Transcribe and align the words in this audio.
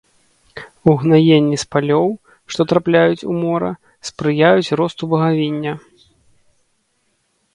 Угнаенні 0.91 1.57
з 1.63 1.67
палёў, 1.73 2.07
што 2.53 2.61
трапляюць 2.71 3.27
у 3.33 3.37
мора, 3.43 3.69
спрыяюць 4.11 4.75
росту 4.81 5.03
багавіння. 5.11 5.73